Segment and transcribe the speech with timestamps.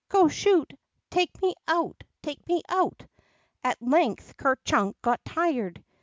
[0.09, 0.73] Co shoot!
[1.11, 2.03] Take me out!
[2.23, 3.05] Take m:e out!''
[3.63, 5.83] At length Ker Chunk got tired.